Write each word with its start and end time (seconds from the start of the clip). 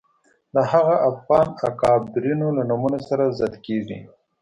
د 0.53 0.55
هغو 0.71 0.95
افغان 1.09 1.47
اکابرینو 1.69 2.47
له 2.57 2.63
نومونو 2.69 2.99
سره 3.09 3.23
ضد 3.39 3.53
کېږي 3.65 3.99